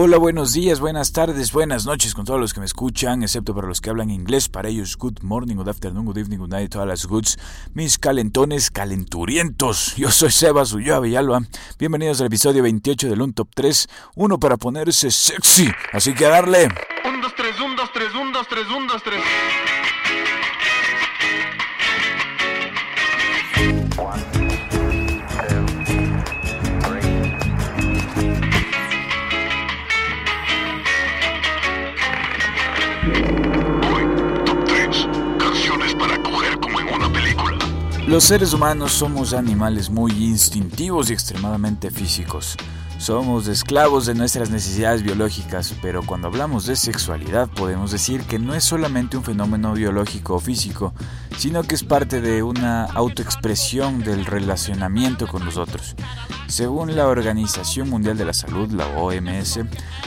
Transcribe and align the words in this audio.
Hola, 0.00 0.16
buenos 0.16 0.52
días, 0.52 0.78
buenas 0.78 1.10
tardes, 1.10 1.50
buenas 1.50 1.84
noches 1.84 2.14
con 2.14 2.24
todos 2.24 2.38
los 2.38 2.54
que 2.54 2.60
me 2.60 2.66
escuchan, 2.66 3.24
excepto 3.24 3.52
para 3.52 3.66
los 3.66 3.80
que 3.80 3.90
hablan 3.90 4.12
inglés. 4.12 4.48
Para 4.48 4.68
ellos, 4.68 4.96
good 4.96 5.18
morning, 5.22 5.56
good 5.56 5.68
afternoon, 5.68 6.04
good 6.04 6.18
evening, 6.18 6.38
good 6.38 6.50
night, 6.50 6.70
todas 6.70 6.86
las 6.86 7.04
goods. 7.04 7.36
Mis 7.74 7.98
calentones 7.98 8.70
calenturientos. 8.70 9.96
Yo 9.96 10.12
soy 10.12 10.30
Seba 10.30 10.62
Ulloa 10.72 11.00
Villalba. 11.00 11.40
Bienvenidos 11.80 12.20
al 12.20 12.28
episodio 12.28 12.62
28 12.62 13.08
del 13.08 13.20
Un 13.20 13.32
Top 13.32 13.48
3. 13.52 13.88
Uno 14.14 14.38
para 14.38 14.56
ponerse 14.56 15.10
sexy. 15.10 15.68
Así 15.92 16.14
que 16.14 16.26
a 16.26 16.28
darle. 16.28 16.68
1, 17.04 17.20
2, 17.20 17.34
3, 17.34 17.60
1, 17.60 17.74
2, 17.74 17.92
3, 17.92 18.08
1, 18.14 18.32
2, 18.32 18.48
3, 18.48 18.66
1, 18.70 18.92
2, 18.92 19.02
3. 19.02 19.20
Los 38.08 38.24
seres 38.24 38.54
humanos 38.54 38.92
somos 38.92 39.34
animales 39.34 39.90
muy 39.90 40.12
instintivos 40.12 41.10
y 41.10 41.12
extremadamente 41.12 41.90
físicos. 41.90 42.56
Somos 42.98 43.46
esclavos 43.46 44.06
de 44.06 44.14
nuestras 44.16 44.50
necesidades 44.50 45.04
biológicas, 45.04 45.72
pero 45.80 46.02
cuando 46.02 46.26
hablamos 46.26 46.66
de 46.66 46.74
sexualidad 46.74 47.48
podemos 47.48 47.92
decir 47.92 48.22
que 48.22 48.40
no 48.40 48.54
es 48.54 48.64
solamente 48.64 49.16
un 49.16 49.22
fenómeno 49.22 49.72
biológico 49.72 50.34
o 50.34 50.40
físico, 50.40 50.92
sino 51.38 51.62
que 51.62 51.76
es 51.76 51.84
parte 51.84 52.20
de 52.20 52.42
una 52.42 52.84
autoexpresión 52.86 54.02
del 54.02 54.26
relacionamiento 54.26 55.28
con 55.28 55.44
los 55.44 55.56
otros. 55.56 55.94
Según 56.48 56.96
la 56.96 57.06
Organización 57.06 57.90
Mundial 57.90 58.16
de 58.16 58.24
la 58.24 58.32
Salud, 58.32 58.70
la 58.72 58.86
OMS, 58.86 59.60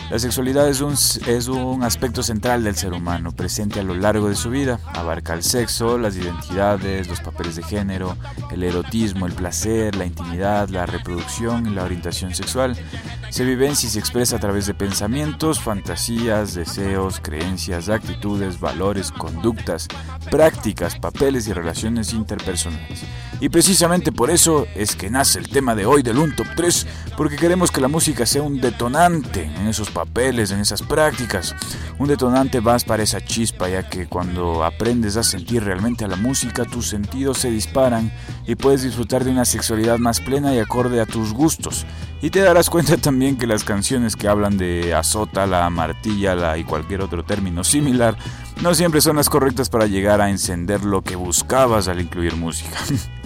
la 0.10 0.20
sexualidad 0.20 0.68
es 0.68 0.82
un, 0.82 0.94
es 0.94 1.48
un 1.48 1.84
aspecto 1.84 2.24
central 2.24 2.64
del 2.64 2.76
ser 2.76 2.94
humano, 2.94 3.32
presente 3.32 3.80
a 3.80 3.84
lo 3.84 3.94
largo 3.94 4.28
de 4.28 4.36
su 4.36 4.50
vida. 4.50 4.80
Abarca 4.88 5.36
el 5.36 5.44
sexo, 5.44 6.00
las 6.00 6.18
identidades, 6.18 7.08
los 7.08 7.22
papeles 7.22 7.56
de 7.56 7.64
género, 7.64 8.18
el 8.52 8.64
erotismo, 8.64 9.28
el 9.28 9.34
placer, 9.34 9.96
la 9.96 10.06
intimidad, 10.06 10.68
la 10.70 10.88
reproducción 10.88 11.68
y 11.68 11.70
la 11.70 11.84
orientación 11.84 12.34
sexual. 12.34 12.76
you 12.90 12.98
had 12.98 13.21
Se 13.32 13.46
vivencia 13.46 13.88
y 13.88 13.90
se 13.90 14.00
expresa 14.00 14.36
a 14.36 14.40
través 14.40 14.66
de 14.66 14.74
pensamientos, 14.74 15.62
fantasías, 15.62 16.54
deseos, 16.54 17.22
creencias, 17.22 17.88
actitudes, 17.88 18.60
valores, 18.60 19.10
conductas, 19.14 19.88
prácticas, 20.30 21.00
papeles 21.00 21.48
y 21.48 21.54
relaciones 21.54 22.12
interpersonales. 22.12 23.04
Y 23.40 23.48
precisamente 23.48 24.12
por 24.12 24.32
eso 24.32 24.68
es 24.76 24.98
que 24.98 25.10
nace 25.10 25.40
el 25.40 25.48
tema 25.48 25.76
de 25.76 25.86
hoy 25.86 26.04
del 26.04 26.18
Un 26.18 26.36
Top 26.36 26.46
3, 26.58 26.86
porque 27.16 27.38
queremos 27.38 27.72
que 27.72 27.80
la 27.80 27.88
música 27.88 28.26
sea 28.26 28.44
un 28.44 28.60
detonante 28.60 29.46
en 29.46 29.66
esos 29.66 29.90
papeles, 29.90 30.52
en 30.52 30.60
esas 30.60 30.82
prácticas. 30.82 31.56
Un 32.00 32.10
detonante 32.10 32.60
más 32.60 32.84
para 32.84 33.02
esa 33.02 33.22
chispa, 33.22 33.70
ya 33.70 33.88
que 33.88 34.08
cuando 34.08 34.66
aprendes 34.66 35.16
a 35.16 35.24
sentir 35.24 35.64
realmente 35.64 36.04
a 36.04 36.10
la 36.10 36.18
música, 36.18 36.66
tus 36.66 36.90
sentidos 36.90 37.38
se 37.38 37.50
disparan 37.50 38.12
y 38.46 38.56
puedes 38.56 38.84
disfrutar 38.84 39.24
de 39.24 39.32
una 39.32 39.46
sexualidad 39.46 40.00
más 40.00 40.20
plena 40.20 40.54
y 40.54 40.60
acorde 40.60 41.00
a 41.00 41.06
tus 41.06 41.34
gustos. 41.34 41.86
Y 42.22 42.30
te 42.30 42.42
darás 42.42 42.70
cuenta 42.70 42.98
también 42.98 43.21
que 43.22 43.46
las 43.46 43.64
canciones 43.64 44.16
que 44.16 44.28
hablan 44.28 44.58
de 44.58 44.96
azótala, 44.96 45.70
martillala 45.70 46.58
y 46.58 46.64
cualquier 46.64 47.02
otro 47.02 47.24
término 47.24 47.64
similar 47.64 48.18
no 48.64 48.74
siempre 48.74 49.00
son 49.00 49.18
las 49.18 49.30
correctas 49.30 49.70
para 49.70 49.86
llegar 49.86 50.22
a 50.22 50.32
encender 50.32 50.84
lo 50.84 51.04
que 51.04 51.16
buscabas 51.16 51.88
al 51.88 52.02
incluir 52.02 52.36
música. 52.36 52.80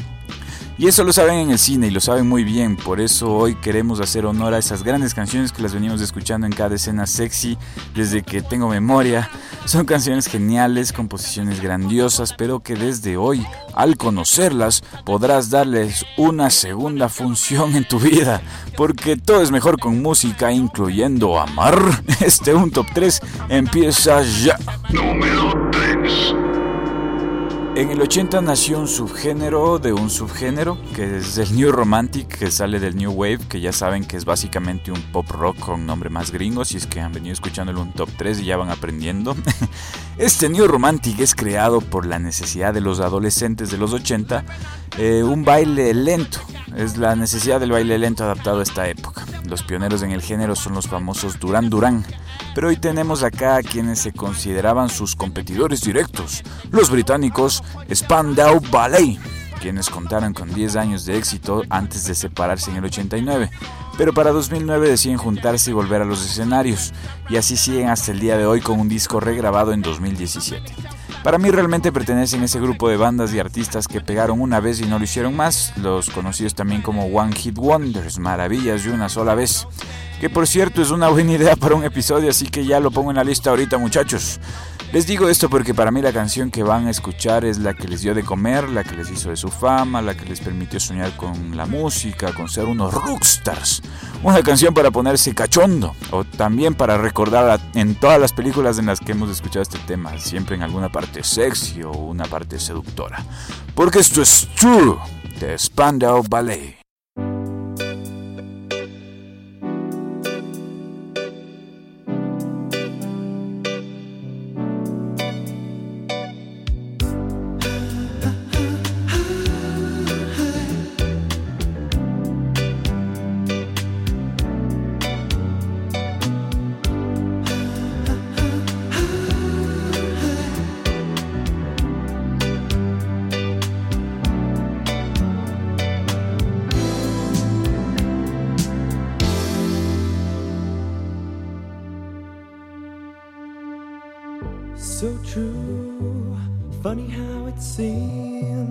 Y 0.78 0.88
eso 0.88 1.06
lo 1.06 1.14
saben 1.14 1.36
en 1.36 1.52
el 1.52 1.60
cine 1.60 1.88
y 1.88 1.90
lo 1.90 2.02
saben 2.02 2.28
muy 2.28 2.44
bien, 2.44 2.76
por 2.76 3.00
eso 3.00 3.32
hoy 3.32 3.56
queremos 3.56 4.02
hacer 4.02 4.26
honor 4.26 4.54
a 4.54 4.58
esas 4.58 4.84
grandes 4.84 5.14
canciones 5.14 5.54
que 5.54 5.62
las 5.62 5.74
venimos 5.74 6.02
escuchando 6.02 6.46
en 6.46 6.52
cada 6.52 6.76
escena 6.76 7.08
sexy 7.08 7.58
desde 7.94 8.24
que 8.24 8.42
tengo 8.42 8.68
memoria. 8.68 9.30
Son 9.64 9.86
canciones 9.86 10.28
geniales, 10.28 10.92
composiciones 10.92 11.62
grandiosas, 11.62 12.34
pero 12.34 12.60
que 12.60 12.76
desde 12.76 13.16
hoy, 13.16 13.46
al 13.74 13.96
conocerlas, 13.96 14.84
podrás 15.06 15.50
darles 15.50 16.06
una 16.18 16.50
segunda 16.50 17.08
función 17.08 17.74
en 17.78 17.88
tu 17.88 17.98
vida, 17.98 18.42
porque 18.76 19.16
todo 19.16 19.42
es 19.42 19.52
mejor 19.52 19.80
con 19.80 20.02
música, 20.02 20.52
incluyendo 20.52 21.40
amar. 21.40 21.80
Este 22.20 22.54
un 22.54 22.72
top 22.72 22.88
3 22.94 23.22
empieza 23.50 24.22
ya. 24.24 24.58
Número 24.90 25.52
3. 25.52 25.55
En 27.76 27.92
el 27.92 28.02
80 28.02 28.40
nació 28.40 28.80
un 28.80 28.88
subgénero 28.88 29.80
de 29.80 29.92
un 29.92 30.10
subgénero, 30.10 30.78
que 30.96 31.18
es 31.18 31.38
el 31.38 31.54
New 31.58 31.74
Romantic, 31.74 32.38
que 32.38 32.50
sale 32.50 32.80
del 32.80 32.96
New 32.96 33.12
Wave, 33.12 33.40
que 33.50 33.60
ya 33.60 33.74
saben 33.74 34.06
que 34.06 34.16
es 34.16 34.24
básicamente 34.24 34.94
un 34.94 35.02
pop 35.12 35.30
rock 35.30 35.60
con 35.60 35.86
nombre 35.86 36.10
más 36.10 36.32
gringo, 36.32 36.64
si 36.64 36.78
es 36.78 36.88
que 36.88 37.02
han 37.02 37.12
venido 37.12 37.34
escuchándolo 37.34 37.82
un 37.82 37.92
top 37.92 38.08
3 38.18 38.40
y 38.40 38.46
ya 38.46 38.56
van 38.56 38.70
aprendiendo. 38.70 39.36
Este 40.18 40.48
New 40.48 40.66
Romantic 40.66 41.20
es 41.20 41.36
creado 41.36 41.82
por 41.82 42.06
la 42.06 42.18
necesidad 42.18 42.74
de 42.74 42.80
los 42.80 43.02
adolescentes 43.02 43.70
de 43.70 43.78
los 43.78 43.92
80, 43.92 44.46
eh, 44.98 45.24
un 45.24 45.44
baile 45.44 45.94
lento, 45.94 46.40
es 46.78 46.96
la 46.96 47.18
necesidad 47.18 47.60
del 47.60 47.72
baile 47.72 47.98
lento 47.98 48.24
adaptado 48.24 48.62
a 48.62 48.64
esta 48.64 48.88
época. 48.88 49.26
Los 49.50 49.64
pioneros 49.64 50.02
en 50.02 50.12
el 50.12 50.22
género 50.22 50.56
son 50.56 50.74
los 50.74 50.88
famosos 50.88 51.38
Duran 51.40 51.70
Duran, 51.70 52.06
pero 52.56 52.70
hoy 52.70 52.78
tenemos 52.78 53.24
acá 53.24 53.58
a 53.58 53.62
quienes 53.62 54.00
se 54.00 54.14
consideraban 54.14 54.88
sus 54.88 55.18
competidores 55.18 55.82
directos, 55.82 56.44
los 56.72 56.90
británicos 56.90 57.62
Spandau 57.94 58.60
Ballet, 58.72 59.18
quienes 59.62 59.90
contaron 59.90 60.34
con 60.34 60.54
10 60.54 60.76
años 60.76 61.06
de 61.06 61.18
éxito 61.18 61.64
antes 61.70 62.06
de 62.06 62.16
separarse 62.16 62.72
en 62.72 62.78
el 62.78 62.86
89, 62.86 63.50
pero 63.98 64.14
para 64.14 64.32
2009 64.32 64.90
deciden 64.90 65.18
juntarse 65.18 65.72
y 65.72 65.74
volver 65.74 66.02
a 66.02 66.06
los 66.06 66.24
escenarios, 66.24 66.94
y 67.30 67.38
así 67.38 67.58
siguen 67.58 67.90
hasta 67.90 68.12
el 68.12 68.20
día 68.20 68.38
de 68.38 68.46
hoy 68.46 68.62
con 68.62 68.80
un 68.80 68.90
disco 68.90 69.20
regrabado 69.20 69.74
en 69.74 69.82
2017. 69.82 70.74
Para 71.24 71.40
mí 71.40 71.50
realmente 71.50 71.92
pertenecen 71.92 72.44
a 72.44 72.46
ese 72.46 72.60
grupo 72.60 72.88
de 72.88 72.98
bandas 72.98 73.34
y 73.34 73.40
artistas 73.40 73.88
que 73.88 74.00
pegaron 74.00 74.42
una 74.42 74.60
vez 74.60 74.80
y 74.80 74.86
no 74.86 75.00
lo 75.00 75.06
hicieron 75.06 75.36
más, 75.36 75.74
los 75.78 76.12
conocidos 76.12 76.54
también 76.54 76.84
como 76.84 77.06
One 77.06 77.36
Hit 77.36 77.58
Wonders, 77.58 78.20
maravillas 78.20 78.84
de 78.84 78.92
una 78.92 79.10
sola 79.10 79.34
vez. 79.34 79.68
Que 80.20 80.30
por 80.30 80.48
cierto 80.48 80.82
es 80.82 80.92
una 80.92 81.10
buena 81.10 81.34
idea 81.34 81.56
para 81.56 81.76
un 81.76 81.84
episodio, 81.84 82.30
así 82.30 82.48
que 82.48 82.66
ya 82.66 82.80
lo 82.80 82.92
pongo 82.92 83.12
en 83.12 83.18
la 83.18 83.24
lista 83.24 83.50
ahorita 83.50 83.78
muchachos. 83.78 84.40
Les 84.94 85.06
digo 85.06 85.28
esto 85.28 85.50
porque 85.50 85.74
para 85.74 85.92
mí 85.92 86.02
la 86.02 86.14
canción 86.14 86.50
que 86.50 86.64
van 86.64 86.88
a 86.88 86.90
escuchar 86.90 87.44
es 87.44 87.58
la 87.58 87.74
que 87.74 87.86
les 87.86 88.02
dio 88.02 88.16
de 88.16 88.24
comer, 88.24 88.70
la 88.70 88.84
que 88.86 88.96
les 88.96 89.12
hizo 89.12 89.30
de 89.30 89.36
su 89.36 89.50
fama, 89.50 90.02
la 90.02 90.16
que 90.16 90.24
les 90.24 90.40
permitió 90.40 90.80
soñar 90.80 91.18
con 91.18 91.58
la 91.58 91.66
música, 91.66 92.34
con 92.34 92.48
ser 92.48 92.64
unos 92.64 92.94
rockstars. 92.94 93.82
Una 94.24 94.42
canción 94.42 94.74
para 94.74 94.92
ponerse 94.92 95.36
cachondo 95.36 95.94
o 96.12 96.24
también 96.24 96.76
para 96.76 96.98
recordar 96.98 97.60
en 97.74 97.96
todas 97.96 98.22
las 98.22 98.32
películas 98.32 98.80
en 98.80 98.86
las 98.86 99.02
que 99.02 99.12
hemos 99.12 99.30
escuchado 99.30 99.64
este 99.64 99.80
tema, 99.80 100.18
siempre 100.18 100.56
en 100.56 100.64
alguna 100.64 100.90
parte 100.90 101.24
sexy 101.26 101.84
o 101.84 101.92
una 101.92 102.24
parte 102.24 102.58
seductora. 102.58 103.22
Porque 103.74 104.00
esto 104.00 104.22
es 104.22 104.48
True 104.56 104.96
de 105.42 105.60
Spandau 105.60 106.24
Ballet. 106.24 106.85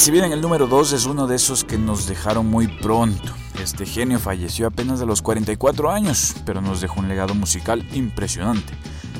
si 0.00 0.10
bien 0.10 0.32
el 0.32 0.40
número 0.40 0.66
2 0.66 0.94
es 0.94 1.04
uno 1.04 1.26
de 1.26 1.36
esos 1.36 1.62
que 1.62 1.76
nos 1.76 2.06
dejaron 2.06 2.46
muy 2.46 2.68
pronto. 2.68 3.34
Este 3.62 3.84
genio 3.84 4.18
falleció 4.18 4.66
apenas 4.66 5.02
a 5.02 5.04
los 5.04 5.20
44 5.20 5.90
años, 5.90 6.36
pero 6.46 6.62
nos 6.62 6.80
dejó 6.80 7.00
un 7.00 7.08
legado 7.08 7.34
musical 7.34 7.86
impresionante. 7.92 8.72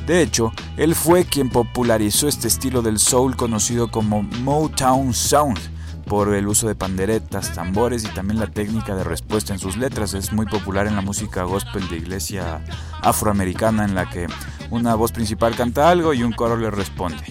De 0.07 0.23
hecho, 0.23 0.55
él 0.79 0.95
fue 0.95 1.27
quien 1.27 1.51
popularizó 1.51 2.29
este 2.29 2.49
estilo 2.49 2.81
del 2.81 2.99
soul 2.99 3.37
conocido 3.37 3.91
como 3.91 4.23
Motown 4.23 5.13
Sound 5.13 5.59
por 6.07 6.33
el 6.33 6.49
uso 6.49 6.67
de 6.67 6.75
panderetas, 6.75 7.53
tambores 7.53 8.03
y 8.05 8.09
también 8.09 8.41
la 8.41 8.47
técnica 8.47 8.97
de 8.97 9.05
respuesta 9.05 9.53
en 9.53 9.59
sus 9.59 9.77
letras. 9.77 10.15
Es 10.15 10.33
muy 10.33 10.47
popular 10.47 10.87
en 10.87 10.97
la 10.97 11.03
música 11.03 11.43
gospel 11.43 11.87
de 11.91 11.99
iglesia 11.99 12.65
afroamericana 13.03 13.85
en 13.85 13.95
la 13.95 14.09
que 14.09 14.29
una 14.71 14.95
voz 14.95 15.13
principal 15.13 15.55
canta 15.55 15.91
algo 15.91 16.15
y 16.15 16.23
un 16.23 16.33
coro 16.33 16.57
le 16.57 16.71
responde. 16.71 17.23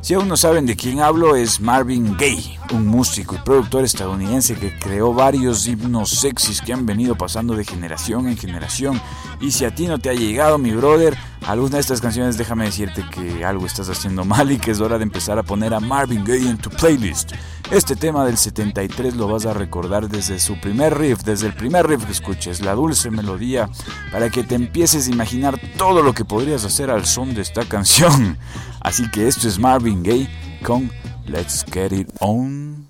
Si 0.00 0.14
aún 0.14 0.28
no 0.28 0.36
saben 0.36 0.64
de 0.64 0.76
quién 0.76 1.00
hablo 1.00 1.34
es 1.34 1.60
Marvin 1.60 2.16
Gaye, 2.16 2.58
un 2.72 2.86
músico 2.86 3.34
y 3.34 3.38
productor 3.38 3.84
estadounidense 3.84 4.56
que 4.56 4.78
creó 4.78 5.12
varios 5.12 5.66
himnos 5.66 6.10
sexys 6.10 6.60
que 6.60 6.72
han 6.72 6.86
venido 6.86 7.16
pasando 7.16 7.54
de 7.54 7.64
generación 7.64 8.28
en 8.28 8.36
generación. 8.36 9.00
Y 9.40 9.52
si 9.52 9.64
a 9.64 9.74
ti 9.74 9.86
no 9.86 9.98
te 9.98 10.10
ha 10.10 10.14
llegado, 10.14 10.58
mi 10.58 10.72
brother, 10.72 11.16
alguna 11.46 11.76
de 11.76 11.80
estas 11.80 12.00
canciones 12.00 12.36
déjame 12.36 12.64
decirte 12.66 13.04
que 13.10 13.44
algo 13.44 13.66
estás 13.66 13.88
haciendo 13.88 14.24
mal 14.24 14.50
y 14.50 14.58
que 14.58 14.72
es 14.72 14.80
hora 14.80 14.98
de 14.98 15.04
empezar 15.04 15.38
a 15.38 15.42
poner 15.42 15.74
a 15.74 15.80
Marvin 15.80 16.24
Gaye 16.24 16.48
en 16.48 16.58
tu 16.58 16.70
playlist. 16.70 17.32
Este 17.70 17.96
tema 17.96 18.24
del 18.24 18.38
73 18.38 19.14
lo 19.16 19.28
vas 19.28 19.44
a 19.44 19.52
recordar 19.52 20.08
desde 20.08 20.38
su 20.38 20.58
primer 20.58 20.96
riff, 20.98 21.22
desde 21.22 21.46
el 21.46 21.54
primer 21.54 21.86
riff 21.86 22.04
que 22.04 22.12
escuches, 22.12 22.60
la 22.60 22.74
dulce 22.74 23.10
melodía, 23.10 23.68
para 24.10 24.30
que 24.30 24.42
te 24.42 24.54
empieces 24.54 25.06
a 25.06 25.10
imaginar 25.10 25.60
todo 25.76 26.02
lo 26.02 26.14
que 26.14 26.24
podrías 26.24 26.64
hacer 26.64 26.90
al 26.90 27.04
son 27.04 27.34
de 27.34 27.42
esta 27.42 27.64
canción. 27.66 28.38
Así 28.80 29.10
que 29.10 29.28
esto 29.28 29.48
es 29.48 29.58
Marvin 29.58 30.02
Gaye 30.02 30.30
con 30.64 30.90
Let's 31.28 31.62
get 31.62 31.92
it 31.92 32.08
on. 32.22 32.88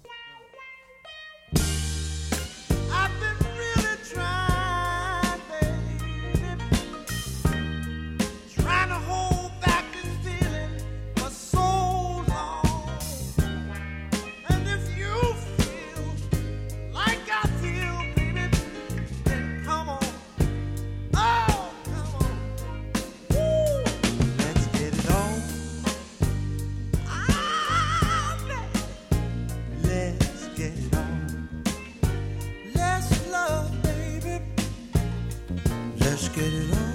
get 36.38 36.52
it 36.52 36.72
on. 36.72 36.87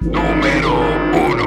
número 0.00 0.80
uno. 1.12 1.44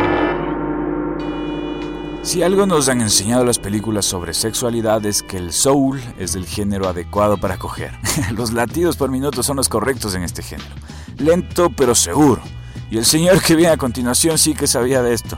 Si 2.24 2.42
algo 2.42 2.66
nos 2.66 2.88
han 2.88 3.02
enseñado 3.02 3.44
las 3.44 3.60
películas 3.60 4.06
sobre 4.06 4.34
sexualidad 4.34 5.06
es 5.06 5.22
que 5.24 5.38
el 5.38 5.52
soul 5.52 6.02
es 6.18 6.36
el 6.36 6.46
género 6.46 6.88
adecuado 6.88 7.38
para 7.38 7.58
coger. 7.58 7.92
Los 8.32 8.54
latidos 8.54 8.96
por 8.96 9.12
minuto 9.12 9.44
son 9.44 9.58
los 9.58 9.68
correctos 9.68 10.16
en 10.16 10.24
este 10.24 10.42
género. 10.42 10.74
Lento 11.18 11.70
pero 11.70 11.96
seguro. 11.96 12.42
Y 12.90 12.98
el 12.98 13.06
señor 13.06 13.42
que 13.42 13.56
viene 13.56 13.74
a 13.74 13.78
continuación 13.78 14.38
sí 14.38 14.54
que 14.54 14.68
sabía 14.68 15.02
de 15.02 15.14
esto 15.14 15.38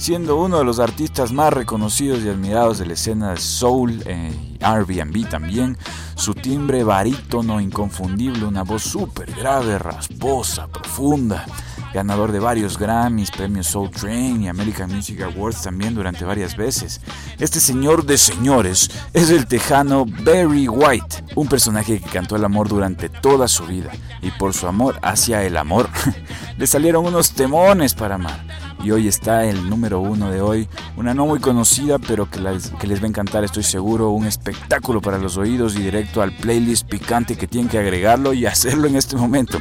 siendo 0.00 0.36
uno 0.36 0.58
de 0.58 0.64
los 0.64 0.78
artistas 0.78 1.30
más 1.30 1.52
reconocidos 1.52 2.20
y 2.24 2.28
admirados 2.30 2.78
de 2.78 2.86
la 2.86 2.94
escena 2.94 3.32
de 3.32 3.36
soul 3.36 4.02
eh, 4.06 4.32
Airbnb 4.60 5.28
también. 5.28 5.76
Su 6.14 6.34
timbre 6.34 6.82
barítono 6.84 7.60
inconfundible, 7.60 8.46
una 8.46 8.62
voz 8.62 8.82
súper 8.82 9.30
grave, 9.30 9.78
rasposa, 9.78 10.68
profunda 10.68 11.44
ganador 11.92 12.32
de 12.32 12.38
varios 12.38 12.78
Grammys, 12.78 13.30
premios 13.30 13.66
Soul 13.68 13.90
Train 13.90 14.42
y 14.42 14.48
American 14.48 14.94
Music 14.94 15.20
Awards 15.22 15.62
también 15.62 15.94
durante 15.94 16.24
varias 16.24 16.56
veces. 16.56 17.00
Este 17.38 17.60
señor 17.60 18.04
de 18.04 18.18
señores 18.18 18.90
es 19.12 19.30
el 19.30 19.46
tejano 19.46 20.06
Barry 20.06 20.68
White, 20.68 21.24
un 21.34 21.48
personaje 21.48 22.00
que 22.00 22.10
cantó 22.10 22.36
el 22.36 22.44
amor 22.44 22.68
durante 22.68 23.08
toda 23.08 23.48
su 23.48 23.66
vida 23.66 23.90
y 24.22 24.30
por 24.32 24.54
su 24.54 24.66
amor 24.66 24.98
hacia 25.02 25.42
el 25.44 25.56
amor 25.56 25.88
le 26.56 26.66
salieron 26.66 27.06
unos 27.06 27.32
temones 27.32 27.94
para 27.94 28.16
amar. 28.16 28.40
Y 28.82 28.92
hoy 28.92 29.08
está 29.08 29.44
el 29.44 29.68
número 29.68 30.00
uno 30.00 30.30
de 30.30 30.40
hoy, 30.40 30.66
una 30.96 31.12
no 31.12 31.26
muy 31.26 31.38
conocida, 31.38 31.98
pero 31.98 32.30
que, 32.30 32.40
les, 32.40 32.72
va 32.72 33.04
a 33.04 33.08
encantar, 33.08 33.44
estoy 33.44 33.62
seguro, 33.62 34.08
un 34.10 34.26
espectáculo 34.26 35.02
para 35.02 35.18
los 35.18 35.36
oídos 35.36 35.76
y 35.76 35.82
directo 35.82 36.22
al 36.22 36.34
playlist 36.34 36.88
picante 36.88 37.36
que 37.36 37.46
tienen 37.46 37.68
que 37.68 37.78
agregarlo 37.78 38.32
y 38.32 38.46
hacerlo 38.46 38.86
en 38.86 38.96
este 38.96 39.16
momento. 39.16 39.58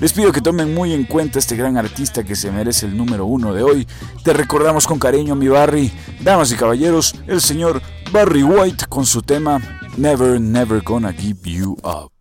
Les 0.00 0.12
pido 0.12 0.32
que 0.32 0.40
tomen 0.40 0.74
muy 0.74 0.92
en 0.92 1.04
cuenta 1.04 1.38
este 1.38 1.56
gran 1.56 1.76
artista 1.76 2.24
que 2.24 2.36
se 2.36 2.50
merece 2.50 2.86
el 2.86 2.96
número 2.96 3.26
uno 3.26 3.54
de 3.54 3.62
hoy. 3.62 3.86
Te 4.22 4.32
recordamos 4.32 4.86
con 4.86 4.98
cariño, 4.98 5.34
mi 5.34 5.48
Barry. 5.48 5.92
Damas 6.20 6.52
y 6.52 6.56
caballeros, 6.56 7.14
el 7.26 7.40
señor 7.40 7.80
Barry 8.12 8.42
White 8.42 8.86
con 8.88 9.06
su 9.06 9.22
tema 9.22 9.60
Never, 9.96 10.40
Never 10.40 10.82
Gonna 10.82 11.12
Give 11.12 11.50
You 11.50 11.76
Up. 11.82 12.13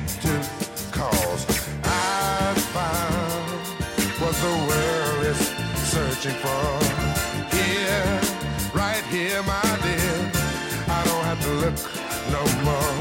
Need 0.00 0.08
it 0.08 0.22
too. 0.22 0.40
Cause 0.92 1.44
I 1.84 2.54
found 2.74 3.50
what 4.20 4.34
the 4.44 4.54
world 4.68 5.26
is 5.26 5.40
searching 5.92 6.36
for. 6.44 6.64
Here, 7.56 8.20
right 8.74 9.04
here, 9.10 9.42
my 9.42 9.70
dear. 9.82 10.18
I 10.88 11.00
don't 11.04 11.24
have 11.30 11.40
to 11.42 11.52
look 11.62 11.78
no 12.36 12.42
more. 12.66 12.96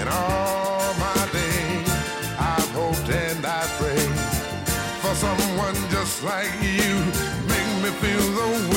And 0.00 0.08
all 0.08 0.94
my 1.06 1.22
days, 1.32 1.90
I've 2.38 2.70
hoped 2.72 3.08
and 3.08 3.44
I 3.44 3.62
prayed 3.78 4.18
for 5.02 5.14
someone 5.14 5.76
just 5.90 6.22
like 6.24 6.52
you. 6.62 6.94
Make 7.52 7.70
me 7.82 7.90
feel 8.02 8.26
the 8.40 8.48
way 8.74 8.75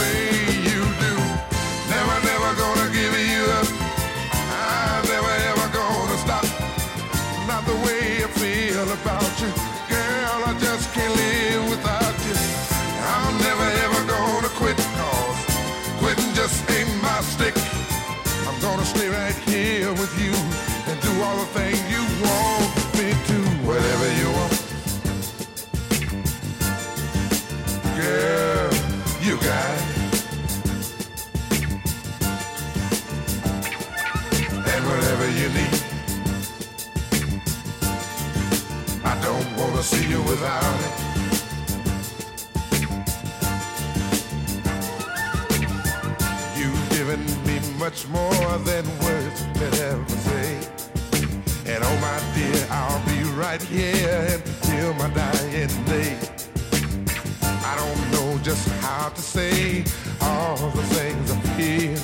gonna 18.61 18.83
stay 18.85 19.07
right 19.07 19.35
here 19.47 19.91
with 19.93 20.13
you 20.21 20.33
and 20.91 21.01
do 21.01 21.21
all 21.23 21.37
the 21.37 21.45
things 21.57 21.79
you 21.89 22.03
want 22.23 22.75
me 22.97 23.11
to. 23.29 23.37
Whatever 23.65 24.07
you 24.19 24.29
want. 24.37 24.53
Girl, 27.95 28.71
you 29.21 29.37
got 29.37 29.75
it. 29.77 29.85
And 34.73 34.85
whatever 34.89 35.27
you 35.39 35.47
need. 35.57 35.81
I 39.05 39.21
don't 39.21 39.57
wanna 39.57 39.83
see 39.83 40.07
you 40.09 40.21
without 40.23 40.79
it. 40.81 41.08
Much 47.89 48.07
more 48.09 48.57
than 48.69 48.85
words 48.99 49.41
could 49.57 49.73
ever 49.79 50.09
say. 50.09 50.51
And 51.65 51.83
oh 51.83 51.97
my 52.07 52.19
dear, 52.35 52.67
I'll 52.69 53.03
be 53.07 53.23
right 53.31 53.61
here 53.63 54.27
until 54.29 54.93
my 54.93 55.09
dying 55.09 55.73
day. 55.85 56.15
I 57.41 57.73
don't 57.81 58.01
know 58.11 58.37
just 58.43 58.69
how 58.83 59.09
to 59.09 59.21
say 59.21 59.83
all 60.21 60.69
the 60.69 60.83
things 60.97 61.31
I 61.31 61.39
feel. 61.57 61.97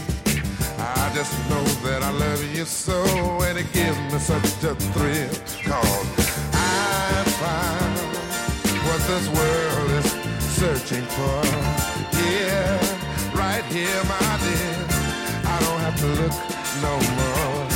I 0.80 1.12
just 1.14 1.34
know 1.52 1.64
that 1.86 2.02
I 2.02 2.10
love 2.10 2.44
you 2.56 2.66
so 2.66 3.04
and 3.44 3.60
it 3.60 3.72
gives 3.72 4.00
me 4.12 4.18
such 4.18 4.64
a 4.64 4.74
thrill. 4.94 5.36
Cause 5.70 6.28
I 6.54 7.24
found 7.44 7.96
what 8.88 9.02
this 9.12 9.28
world 9.38 9.92
is 10.00 10.10
searching 10.60 11.06
for. 11.16 11.42
Yeah, 12.26 13.36
right 13.36 13.64
here, 13.66 14.04
my 14.06 14.25
look 16.20 16.36
no 16.82 16.94
more. 17.20 17.68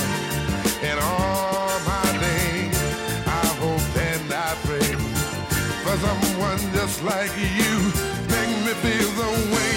All 1.01 1.79
my 1.85 2.07
days, 2.19 2.77
I 3.25 3.45
hope 3.61 3.97
and 3.97 4.33
I 4.33 4.55
pray 4.67 4.91
for 5.83 5.95
someone 6.05 6.59
just 6.73 7.03
like 7.03 7.31
you. 7.37 7.75
Make 8.33 8.51
me 8.65 8.73
feel 8.83 9.09
the 9.21 9.29
way 9.53 9.68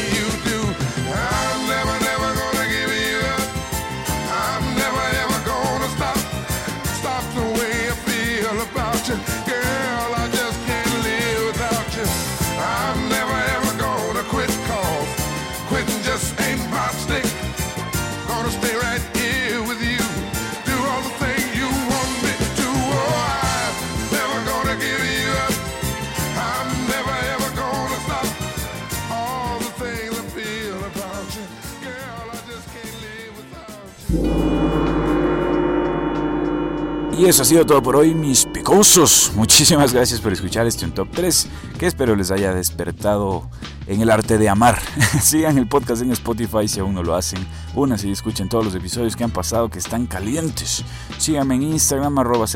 Y 37.23 37.27
eso 37.27 37.43
ha 37.43 37.45
sido 37.45 37.65
todo 37.65 37.81
por 37.81 37.95
hoy, 37.95 38.17
mis 38.17 38.47
picosos. 38.47 39.31
Muchísimas 39.37 39.93
gracias 39.93 40.21
por 40.21 40.33
escuchar 40.33 40.67
este 40.67 40.85
un 40.85 40.91
top 40.91 41.07
3, 41.13 41.49
que 41.79 41.87
espero 41.87 42.17
les 42.17 42.33
haya 42.33 42.53
despertado 42.53 43.49
en 43.87 44.01
el 44.01 44.11
arte 44.11 44.39
de 44.39 44.49
amar. 44.49 44.81
Sigan 45.23 45.57
el 45.57 45.69
podcast 45.69 46.03
en 46.03 46.11
Spotify 46.11 46.67
si 46.67 46.81
aún 46.81 46.95
no 46.95 47.05
lo 47.05 47.15
hacen. 47.15 47.47
Únanse 47.77 48.09
y 48.09 48.11
escuchen 48.11 48.49
todos 48.49 48.65
los 48.65 48.75
episodios 48.75 49.15
que 49.15 49.23
han 49.23 49.31
pasado 49.31 49.69
que 49.69 49.79
están 49.79 50.07
calientes. 50.07 50.85
Síganme 51.17 51.55
en 51.55 51.63
Instagram, 51.63 52.19
arroba 52.19 52.47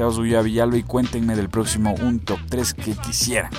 Villalba 0.43 0.77
y 0.77 0.83
cuéntenme 0.83 1.37
del 1.37 1.49
próximo 1.49 1.95
un 2.03 2.19
top 2.19 2.41
3 2.49 2.75
que 2.75 2.95
quisieran. 2.95 3.53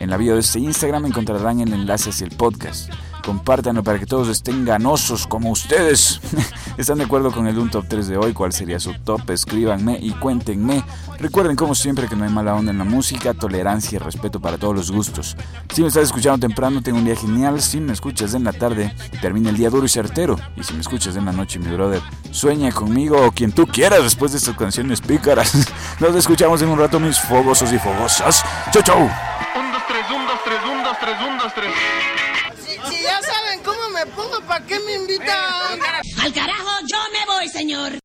En 0.00 0.08
la 0.08 0.16
bio 0.16 0.32
de 0.32 0.40
este 0.40 0.60
Instagram 0.60 1.04
encontrarán 1.04 1.60
el 1.60 1.74
enlace 1.74 2.08
hacia 2.08 2.24
el 2.24 2.34
podcast 2.34 2.90
compártanlo 3.24 3.82
para 3.82 3.98
que 3.98 4.06
todos 4.06 4.28
estén 4.28 4.64
ganosos 4.64 5.26
como 5.26 5.50
ustedes. 5.50 6.20
¿Están 6.76 6.98
de 6.98 7.04
acuerdo 7.04 7.32
con 7.32 7.46
el 7.46 7.58
un 7.58 7.70
top 7.70 7.86
3 7.88 8.08
de 8.08 8.16
hoy? 8.16 8.32
¿Cuál 8.32 8.52
sería 8.52 8.78
su 8.78 8.92
top? 8.94 9.30
Escríbanme 9.30 9.98
y 10.00 10.10
cuéntenme. 10.12 10.84
Recuerden 11.18 11.56
como 11.56 11.74
siempre 11.74 12.08
que 12.08 12.16
no 12.16 12.24
hay 12.24 12.30
mala 12.30 12.54
onda 12.54 12.70
en 12.70 12.78
la 12.78 12.84
música, 12.84 13.34
tolerancia 13.34 13.96
y 13.96 13.98
respeto 13.98 14.40
para 14.40 14.58
todos 14.58 14.74
los 14.74 14.90
gustos. 14.90 15.36
Si 15.72 15.80
me 15.80 15.88
estás 15.88 16.04
escuchando 16.04 16.46
temprano, 16.46 16.82
tengo 16.82 16.98
un 16.98 17.04
día 17.04 17.16
genial. 17.16 17.60
Si 17.62 17.80
me 17.80 17.92
escuchas 17.92 18.34
en 18.34 18.44
la 18.44 18.52
tarde, 18.52 18.94
termina 19.20 19.50
el 19.50 19.56
día 19.56 19.70
duro 19.70 19.86
y 19.86 19.88
certero. 19.88 20.38
Y 20.56 20.62
si 20.62 20.74
me 20.74 20.80
escuchas 20.80 21.16
en 21.16 21.24
la 21.24 21.32
noche, 21.32 21.58
mi 21.58 21.74
brother, 21.74 22.02
sueña 22.30 22.70
conmigo 22.72 23.24
o 23.24 23.32
quien 23.32 23.52
tú 23.52 23.66
quieras 23.66 24.02
después 24.02 24.32
de 24.32 24.38
estas 24.38 24.56
canciones 24.56 25.00
pícaras. 25.00 25.68
Nos 26.00 26.14
escuchamos 26.14 26.60
en 26.62 26.68
un 26.68 26.78
rato, 26.78 27.00
mis 27.00 27.18
fogosos 27.18 27.72
y 27.72 27.78
fogosas. 27.78 28.44
Chau, 28.72 28.82
chau. 28.82 28.98
1, 28.98 29.08
2, 29.72 29.82
3, 29.88 30.04
1, 30.14 30.26
2, 30.26 30.38
3, 30.44 30.58
1, 30.64 30.84
2, 30.84 30.96
3, 31.00 31.16
1, 31.26 31.42
2, 31.42 31.54
3 31.54 32.13
pongo, 34.06 34.40
¿para 34.46 34.64
qué 34.66 34.78
me 34.80 34.94
invitan? 34.94 35.28
Al 36.22 36.32
carajo, 36.32 36.70
yo 36.86 36.98
me 37.12 37.34
voy, 37.34 37.48
señor. 37.48 38.03